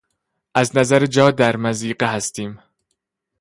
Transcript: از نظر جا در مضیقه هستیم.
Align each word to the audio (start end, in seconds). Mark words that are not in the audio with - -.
از 0.55 0.77
نظر 0.77 1.05
جا 1.05 1.31
در 1.31 1.55
مضیقه 1.55 2.13
هستیم. 2.13 2.59